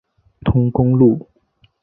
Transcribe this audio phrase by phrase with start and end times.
[0.43, 1.29] 通公路。